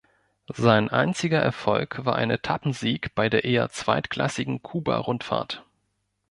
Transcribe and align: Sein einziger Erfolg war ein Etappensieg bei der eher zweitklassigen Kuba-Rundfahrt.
Sein 0.55 0.89
einziger 0.89 1.37
Erfolg 1.37 2.03
war 2.05 2.15
ein 2.15 2.31
Etappensieg 2.31 3.13
bei 3.13 3.29
der 3.29 3.43
eher 3.43 3.69
zweitklassigen 3.69 4.63
Kuba-Rundfahrt. 4.63 5.63